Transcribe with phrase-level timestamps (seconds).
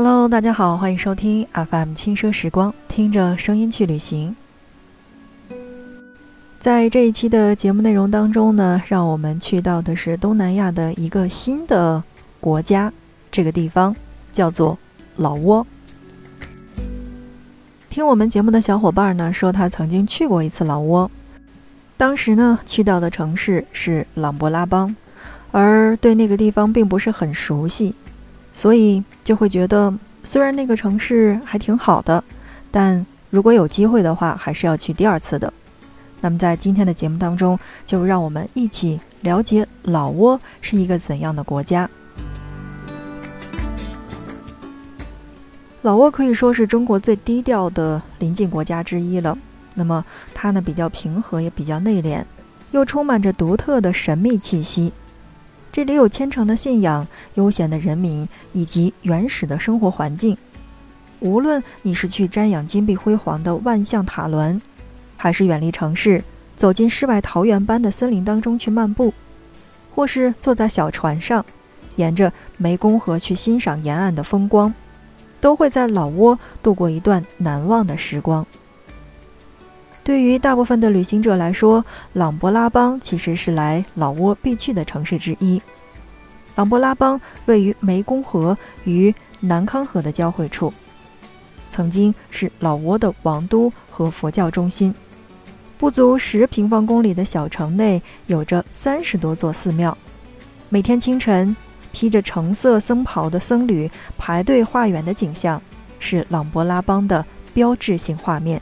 [0.00, 4.36] Hello，大家好，欢迎收听 FM 轻奢时光，听着声音去旅行。
[6.60, 12.00] 在这一期的节目内容当中呢，让我们去到的是东南亚的一个新的
[12.38, 12.92] 国家，
[13.32, 13.96] 这个地方
[14.32, 14.78] 叫做
[15.16, 15.66] 老挝。
[17.90, 21.10] 听我们节目的小伙伴呢说，他曾经去过一次老挝，
[21.96, 24.94] 当时呢去到的城市是琅勃拉邦，
[25.50, 27.96] 而对那个地方并不是很熟悉。
[28.58, 29.94] 所以就会觉得，
[30.24, 32.24] 虽然那个城市还挺好的，
[32.72, 35.52] 但如果有机会的话，还是要去第二次的。
[36.20, 41.88] 那么在今天的节目当中，就让我们一起了解老挝是一个怎样的国家。
[45.82, 49.38] 老挝可以说是中国最低调的邻近国家之一了。
[49.74, 52.24] 那么它呢，比较平和，也比较内敛，
[52.72, 54.92] 又充满着独特的神秘气息。
[55.70, 60.36] 这里有虔诚的信仰、悠闲的人民以及原始的生活环境。
[61.20, 64.60] 无论你是去瞻仰金碧辉煌的万象塔峦，
[65.16, 66.22] 还是远离城市，
[66.56, 69.12] 走进世外桃源般的森林当中去漫步，
[69.94, 71.44] 或是坐在小船上，
[71.96, 74.72] 沿着湄公河去欣赏沿岸的风光，
[75.40, 78.46] 都会在老挝度过一段难忘的时光。
[80.08, 85.60] 对于大部分的旅行者来说，琅勃拉邦其实是来老挝必去的城市之一。
[86.54, 90.72] 琅勃拉邦位于湄公河与南康河的交汇处，
[91.68, 94.94] 曾经是老挝的王都和佛教中心。
[95.76, 99.94] 不足十平方公里的小城内有着三十多座寺庙。
[100.70, 101.54] 每天清晨，
[101.92, 105.60] 披着橙色僧袍的僧侣排队化缘的景象，
[105.98, 108.58] 是琅勃拉邦的标志性画面。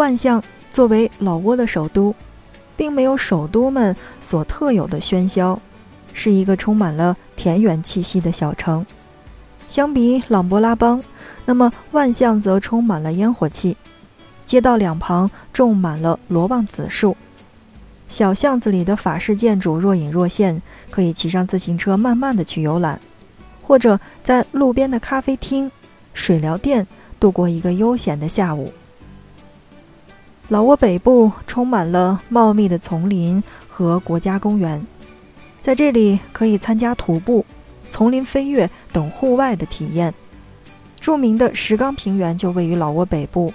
[0.00, 2.14] 万象作为老挝的首都，
[2.74, 5.60] 并没有首都们所特有的喧嚣，
[6.14, 8.84] 是一个充满了田园气息的小城。
[9.68, 11.02] 相比琅勃拉邦，
[11.44, 13.76] 那么万象则充满了烟火气。
[14.46, 17.14] 街道两旁种满了罗望子树，
[18.08, 22.98] 小巷子里的法式建筑若隐若现，可以骑上自行车慢慢的去游览，
[23.62, 25.70] 或者在路边的咖啡厅、
[26.14, 26.86] 水疗店
[27.20, 28.72] 度过一个悠闲的下午。
[30.50, 34.84] 老挝北部充满了茂密的丛林和国家公园，
[35.62, 37.46] 在这里可以参加徒步、
[37.88, 40.12] 丛林飞跃等户外的体验。
[41.00, 43.54] 著名的石冈平原就位于老挝北部，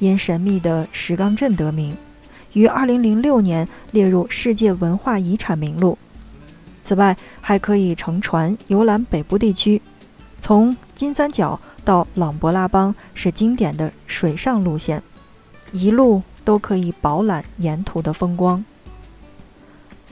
[0.00, 1.96] 因神秘的石冈镇得名，
[2.54, 5.96] 于2006年列入世界文化遗产名录。
[6.82, 9.80] 此外，还可以乘船游览北部地区，
[10.40, 15.00] 从金三角到琅勃拉邦是经典的水上路线，
[15.70, 16.20] 一路。
[16.44, 18.64] 都可以饱览沿途的风光。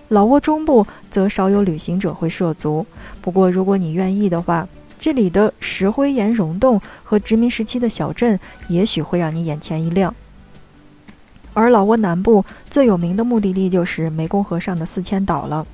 [0.08, 2.84] 老挝中部则少有旅行者会涉足，
[3.20, 4.66] 不过如果你愿意的话，
[4.98, 10.14] 这里的石灰岩溶洞和殖民时期的小镇也许会让你眼前一亮。
[11.52, 15.66] 而老挝南部最有名的目的地就是湄公河上的四千岛了，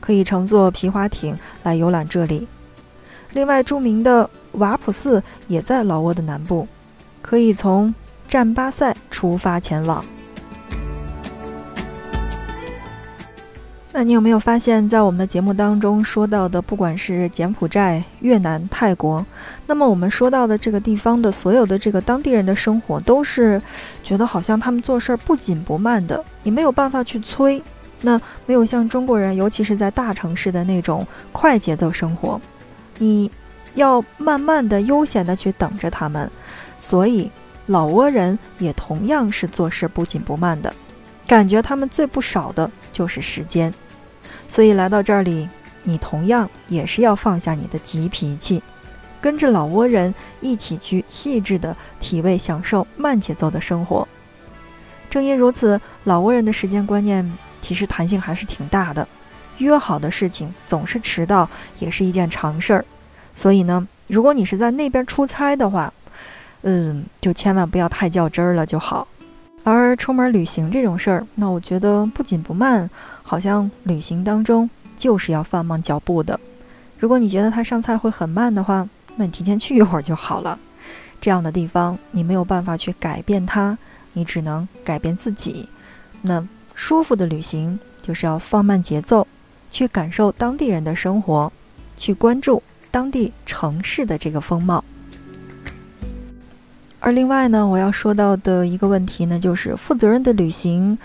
[0.00, 2.46] 可以乘坐皮划艇来游览这里。
[3.32, 6.66] 另外，著名的瓦普寺也在老挝的南部，
[7.22, 7.94] 可以从。
[8.28, 10.04] 占巴塞出发前往。
[13.98, 19.24] 那你有没有发现，在我们的节目当中说到的，不管是柬埔寨、越南、泰国，
[19.66, 23.58] 那么我们说到的这个地方的所有的这个当地人的生活，都是
[24.02, 27.62] 觉得好像他们做事儿不紧不慢的，你没有办法去催。
[28.02, 32.38] 那没有像中国人，尤其是在大城市的那种快节奏生活，
[32.98, 33.30] 你
[33.76, 36.30] 要慢慢的、悠闲的去等着他们，
[36.78, 37.30] 所以。
[37.66, 40.72] 老挝人也同样是做事不紧不慢的，
[41.26, 43.72] 感觉他们最不少的就是时间，
[44.48, 45.48] 所以来到这里，
[45.82, 48.62] 你同样也是要放下你的急脾气，
[49.20, 54.06] 跟着老挝人一起去细致的体味享受慢节奏的生活。
[55.10, 59.06] 正因如此，老挝人的时间观念其实弹性还是挺大的，
[59.58, 61.48] 约好的事情总是迟到
[61.80, 62.84] 也是一件常事儿。
[63.34, 65.92] 所以呢，如果你是在那边出差的话，
[66.68, 69.06] 嗯，就千万不要太较真儿了就好。
[69.62, 72.90] 而出门旅行这种事儿，那我觉得不紧不慢，
[73.22, 74.68] 好像旅行当中
[74.98, 76.38] 就是要放慢脚步的。
[76.98, 80.58] 如果你觉得他上菜会很慢的话，那你提前去一会儿就好了。
[81.20, 83.78] 这样的地方你没有办法去改变它，
[84.12, 85.68] 你只能改变自己。
[86.20, 89.24] 那舒服的旅行就是要放慢节奏，
[89.70, 91.52] 去感受当地人的生活，
[91.96, 92.60] 去关注
[92.90, 94.84] 当地城市的这个风貌。
[97.06, 100.98] 而另外呢，我要说到的一个问题呢，就是负责任的旅行，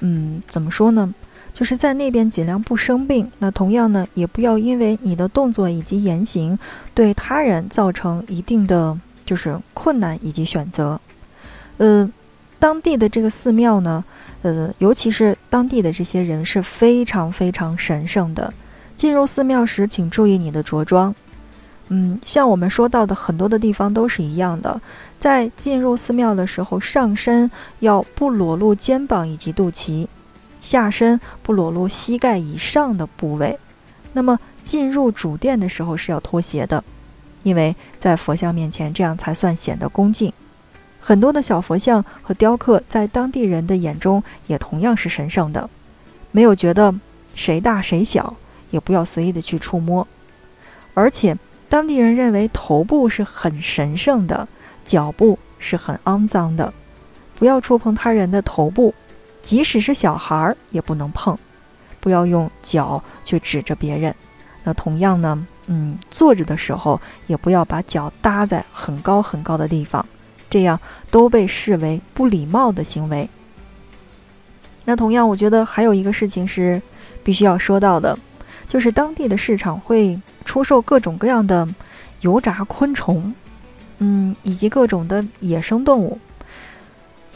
[0.00, 1.14] 嗯，怎么说呢？
[1.54, 3.32] 就是在那边尽量不生病。
[3.38, 6.58] 那同样呢，也不要因为你的动作以及言行
[6.92, 8.94] 对他人造成一定的
[9.24, 11.00] 就是困难以及选择。
[11.78, 12.06] 呃，
[12.58, 14.04] 当地的这个寺庙呢，
[14.42, 18.52] 呃，尤其是当地的这些人是非常非常神圣的。
[18.94, 21.14] 进入寺庙时，请注意你的着装。
[21.88, 24.80] 嗯，像我们说到的很多的地方都是一样的，
[25.20, 27.48] 在进入寺庙的时候，上身
[27.78, 30.08] 要不裸露肩膀以及肚脐，
[30.60, 33.56] 下身不裸露膝盖以上的部位。
[34.12, 36.82] 那么进入主殿的时候是要脱鞋的，
[37.44, 40.32] 因为在佛像面前这样才算显得恭敬。
[41.00, 45.70] 很多的小佛像和雕刻在当地人的眼中也同样是神圣的，
[46.32, 46.92] 没有觉得
[47.36, 48.34] 谁大谁小，
[48.72, 50.04] 也不要随意的去触摸，
[50.92, 51.36] 而且。
[51.68, 54.46] 当地人认为头部是很神圣的，
[54.84, 56.72] 脚部是很肮脏的，
[57.34, 58.94] 不要触碰他人的头部，
[59.42, 61.36] 即使是小孩儿也不能碰，
[61.98, 64.14] 不要用脚去指着别人。
[64.62, 70.06] 那同样呢，嗯，坐着的时候也不要把脚搭在很高很高的地方，
[70.48, 70.78] 这样
[71.10, 73.28] 都被视为不礼貌的行为。
[74.84, 76.80] 那同样，我觉得还有一个事情是
[77.24, 78.16] 必须要说到的，
[78.68, 80.16] 就是当地的市场会。
[80.46, 81.68] 出售各种各样的
[82.22, 83.34] 油炸昆虫，
[83.98, 86.18] 嗯，以及各种的野生动物。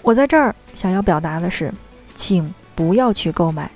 [0.00, 1.70] 我在这儿想要表达的是，
[2.16, 3.70] 请不要去购买。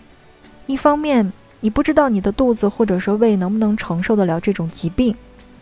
[0.65, 5.13] 一方面，你不知道你的肚子或者说胃能不能承受得了这种疾病；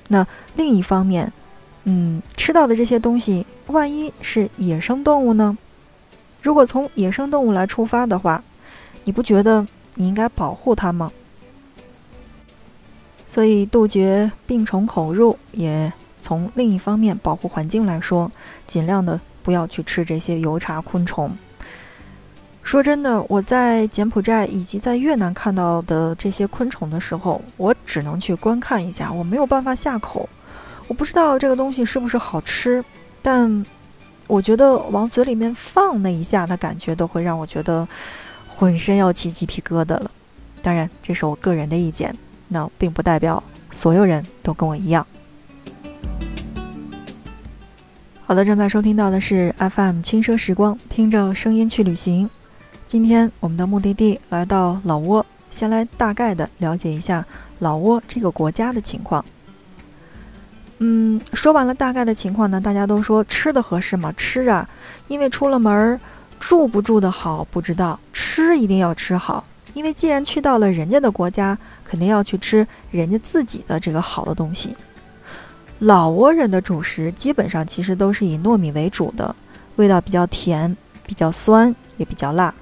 [0.07, 1.33] 那另一方面，
[1.83, 5.59] 嗯，吃到的这些东西，万一是野生动物呢？
[6.41, 8.45] 如果从野生动物来出发的话，
[9.03, 9.67] 你不觉得
[9.97, 11.11] 你应该保护它吗？
[13.33, 15.91] 所以，杜绝病虫口入，也
[16.21, 18.31] 从另一方面保护环境来说，
[18.67, 21.35] 尽量的不要去吃这些油炸昆虫。
[22.63, 30.29] 说真的，我在柬埔寨以及在越南看到的这些昆虫的时候，我只能去观看一下，我没有办法下口。
[30.87, 32.85] 我不知道这个东西是不是好吃，
[33.23, 33.65] 但
[34.27, 37.89] 我觉得往嘴里面放那一下的感觉，都会让我觉得
[38.47, 40.11] 浑身要起鸡皮疙瘩了。
[40.61, 42.15] 当然，这是我个人的意见。
[42.53, 45.07] 那并不代表所有人都跟我一样。
[48.25, 52.31] 好的，正在收听到的是 FM 轻奢时光，听着声音去旅行。
[52.87, 57.25] 今天我们的目的地来到老挝，先来大概的了解一下
[57.59, 59.25] 老挝这个国家的情况。
[60.79, 64.13] 嗯，说完了大概的情况呢，大家都说吃的合适吗？
[64.17, 64.69] 吃啊，
[65.09, 66.01] 因为出了门儿，
[66.41, 69.45] 住不住的好不知道，吃一定要吃好，
[69.75, 71.59] 因为既然去到了人家的国家。
[71.93, 74.75] 肯定要去吃人家自己的这个好的东西。
[75.81, 79.37] 老挝人的主食基本上其实都是以糯米为主的，
[79.77, 80.75] 味道比较甜、
[81.05, 82.55] 比较酸，也比较辣。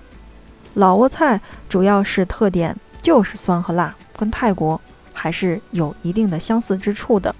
[0.74, 4.80] 老挝菜主要是特点就是酸和辣，跟泰国
[5.12, 7.32] 还是有一定的相似之处的。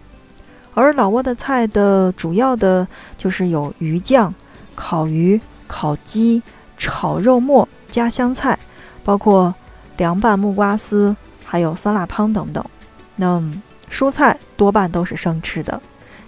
[0.74, 2.86] 而老挝的菜的主要的
[3.18, 4.32] 就是有鱼酱、
[4.76, 6.40] 烤鱼、烤鸡、
[6.78, 8.56] 炒肉末加香菜，
[9.02, 9.52] 包括
[9.96, 11.16] 凉拌木瓜丝。
[11.50, 12.64] 还有酸辣汤等等，
[13.16, 13.42] 那
[13.90, 15.82] 蔬菜多半都是生吃的，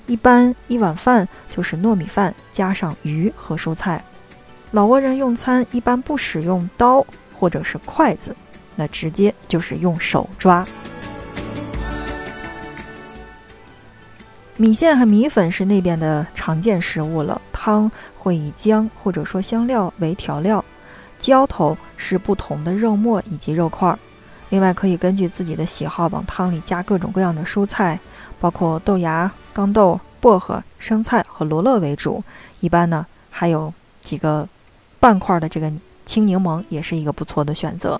[0.08, 4.04] 一般一碗饭就是糯米饭加上鱼和蔬菜。
[4.72, 7.06] 老挝人用餐一般不使用刀
[7.38, 8.34] 或者是筷子，
[8.74, 10.66] 那直接就是用手抓。
[14.56, 17.88] 米线和米粉是那边的常见食物了，汤
[18.18, 20.64] 会以姜或者说香料为调料，
[21.20, 23.96] 浇头是不同的肉末以及肉块儿。
[24.52, 27.98] 另外，可以根据自己的喜好往汤里加各种各样的蔬菜，
[28.38, 32.22] 包括豆芽、豇豆、薄荷、生菜和罗勒为主。
[32.60, 34.46] 一般呢，还有几个
[35.00, 35.72] 半块的这个
[36.04, 37.98] 青柠檬也是一个不错的选择。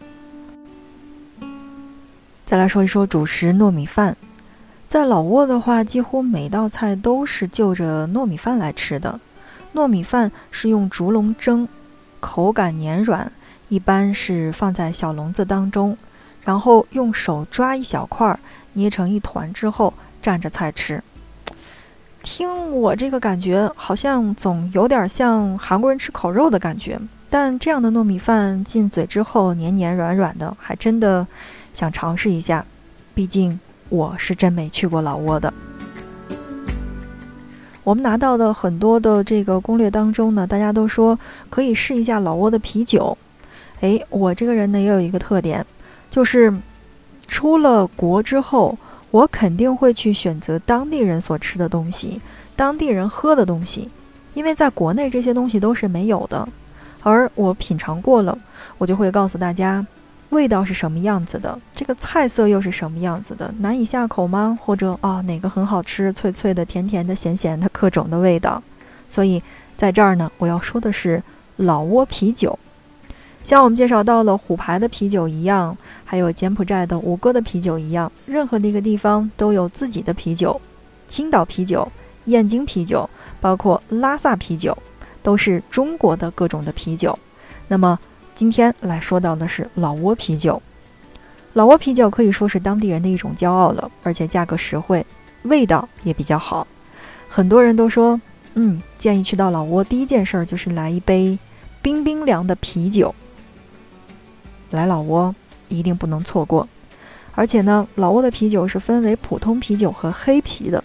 [2.44, 4.14] 再来说一说主食糯米饭，
[4.90, 9.18] 在老挝的话，几乎每道菜都是就着糯米饭来吃的。
[9.72, 11.66] 糯米饭是用竹笼蒸，
[12.20, 13.32] 口感黏软，
[13.70, 15.96] 一般是放在小笼子当中。
[16.44, 18.38] 然后用手抓一小块，
[18.72, 21.02] 捏成一团之后蘸着菜吃。
[22.22, 26.98] 听我这个感觉，好像总有点像韩国人吃烤肉的感觉。
[27.28, 31.26] 但这样的糯米饭进嘴之后黏黏软软的，还真的
[31.74, 32.64] 想尝试一下。
[33.14, 33.58] 毕竟
[33.88, 35.52] 我是真没去过老挝的。
[37.84, 41.18] 我们拿到的很多的这个攻略当中呢，大家都说
[41.50, 43.16] 可以试一下老挝的啤酒。
[43.80, 45.66] 诶，我这个人呢也有一个特点。
[46.12, 46.52] 就是
[47.26, 48.76] 出了国之后，
[49.10, 52.20] 我肯定会去选择当地人所吃的东西，
[52.54, 53.88] 当地人喝的东西，
[54.34, 56.46] 因为在国内这些东西都是没有的。
[57.02, 58.38] 而我品尝过了，
[58.76, 59.84] 我就会告诉大家，
[60.28, 61.58] 味道是什么样子的？
[61.74, 63.52] 这个菜色又是什么样子的？
[63.60, 64.58] 难以下口吗？
[64.62, 68.62] 或者啊，哪个很好吃，脆脆的、甜甜的、咸咸的，各种的味道。
[69.08, 69.42] 所以
[69.78, 71.22] 在这儿呢，我要说的是
[71.56, 72.58] 老挝啤酒。
[73.44, 80.60] 像我们介绍到了虎牌的啤酒一样，还有柬埔寨的吴哥的啤酒一样，任何的一个地方都有自己的啤酒。
[81.08, 81.90] 青岛啤酒、
[82.26, 83.08] 燕京啤酒，
[83.40, 84.76] 包括拉萨啤酒，
[85.22, 87.18] 都是中国的各种的啤酒。
[87.68, 87.98] 那么
[88.34, 90.62] 今天来说到的是老挝啤酒。
[91.54, 95.04] 老挝啤酒可以说是当地人的一种骄傲了，而且价格实惠，
[95.42, 96.66] 味道也比较好。
[97.28, 98.18] 很多人都说，
[98.54, 101.38] 嗯，建议去到老挝第一件事儿就是来一杯
[101.82, 103.14] 冰冰凉的啤酒。
[104.76, 105.34] 来老挝
[105.68, 106.68] 一定不能错过，
[107.34, 110.82] 而且呢，老挝的啤酒是分为普通啤酒和黑啤的，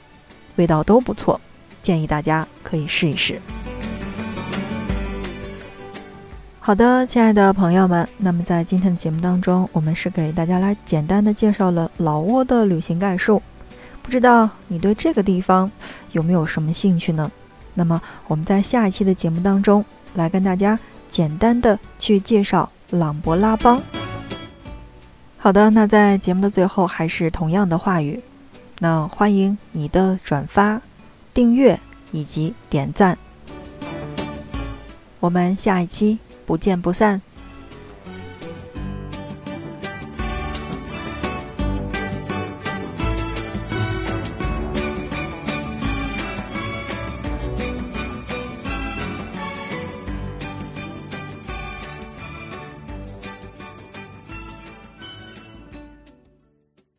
[0.56, 1.40] 味道都不错，
[1.82, 3.42] 建议大家可以试一试。
[6.60, 13.42] 好的，亲爱的朋友们，那么在今天的节目当中，我们是给大家来简单的介绍了老挝的旅行概述。
[14.02, 15.70] 不知道你对这个地方
[16.12, 17.32] 有没有什么兴趣呢？
[17.74, 20.78] 那么我们在下一期的节目当中来跟大家
[21.10, 23.82] 简单的去介绍朗勃拉邦。
[25.38, 28.22] 好的，那在节目的最后还是同样的话语，
[28.80, 30.82] 那欢迎你的转发、
[31.34, 31.80] 订阅
[32.12, 33.18] 以及点赞。
[35.20, 36.20] 我们下一期。
[36.48, 37.22] 不见不散。